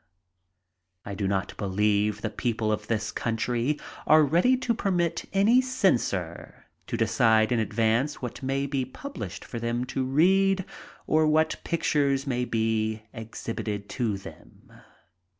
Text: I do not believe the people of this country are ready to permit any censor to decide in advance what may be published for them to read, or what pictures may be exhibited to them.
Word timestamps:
I 1.05 1.13
do 1.13 1.27
not 1.27 1.55
believe 1.57 2.21
the 2.21 2.31
people 2.31 2.71
of 2.71 2.87
this 2.87 3.11
country 3.11 3.79
are 4.07 4.23
ready 4.23 4.57
to 4.57 4.73
permit 4.73 5.25
any 5.31 5.61
censor 5.61 6.65
to 6.87 6.97
decide 6.97 7.51
in 7.51 7.59
advance 7.59 8.19
what 8.19 8.41
may 8.41 8.65
be 8.65 8.83
published 8.83 9.45
for 9.45 9.59
them 9.59 9.85
to 9.93 10.03
read, 10.03 10.65
or 11.05 11.27
what 11.27 11.57
pictures 11.63 12.25
may 12.25 12.45
be 12.45 13.03
exhibited 13.13 13.89
to 13.89 14.17
them. 14.17 14.73